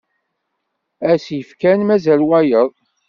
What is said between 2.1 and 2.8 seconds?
wayeḍ.